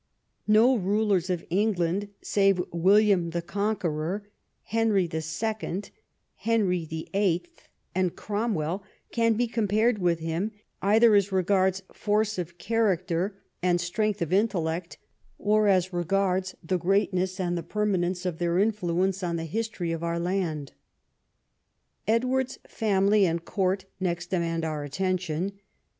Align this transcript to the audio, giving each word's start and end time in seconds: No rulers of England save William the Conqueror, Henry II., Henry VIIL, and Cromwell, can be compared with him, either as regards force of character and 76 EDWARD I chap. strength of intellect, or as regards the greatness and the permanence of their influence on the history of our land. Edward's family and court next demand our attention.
No 0.47 0.75
rulers 0.77 1.29
of 1.29 1.45
England 1.51 2.09
save 2.23 2.59
William 2.71 3.29
the 3.29 3.41
Conqueror, 3.43 4.27
Henry 4.63 5.03
II., 5.07 5.81
Henry 6.37 6.85
VIIL, 6.87 7.41
and 7.93 8.15
Cromwell, 8.15 8.81
can 9.11 9.35
be 9.35 9.45
compared 9.45 9.99
with 9.99 10.17
him, 10.17 10.53
either 10.81 11.13
as 11.13 11.31
regards 11.31 11.83
force 11.93 12.39
of 12.39 12.57
character 12.57 13.43
and 13.61 13.79
76 13.79 13.79
EDWARD 13.79 13.79
I 13.79 13.79
chap. 13.79 13.93
strength 13.93 14.21
of 14.23 14.33
intellect, 14.33 14.97
or 15.37 15.67
as 15.67 15.93
regards 15.93 16.55
the 16.63 16.79
greatness 16.79 17.39
and 17.39 17.55
the 17.55 17.61
permanence 17.61 18.25
of 18.25 18.39
their 18.39 18.57
influence 18.57 19.21
on 19.21 19.35
the 19.35 19.45
history 19.45 19.91
of 19.91 20.03
our 20.03 20.17
land. 20.17 20.71
Edward's 22.07 22.57
family 22.67 23.27
and 23.27 23.45
court 23.45 23.85
next 23.99 24.31
demand 24.31 24.65
our 24.65 24.83
attention. 24.83 25.59